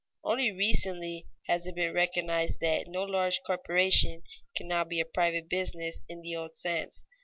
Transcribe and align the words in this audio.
Only 0.23 0.51
recently 0.51 1.27
has 1.43 1.67
it 1.67 1.75
been 1.75 1.93
recognized 1.93 2.59
that 2.59 2.87
no 2.87 3.03
large 3.03 3.39
corporation 3.45 4.23
can 4.55 4.67
now 4.67 4.83
be 4.83 4.99
a 4.99 5.05
private 5.05 5.47
business 5.47 6.01
in 6.09 6.23
the 6.23 6.35
old 6.35 6.57
sense. 6.57 7.05